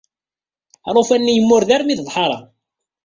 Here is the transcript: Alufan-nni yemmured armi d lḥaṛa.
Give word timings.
Alufan-nni 0.89 1.33
yemmured 1.33 1.69
armi 1.75 1.95
d 1.97 1.99
lḥaṛa. 2.07 2.39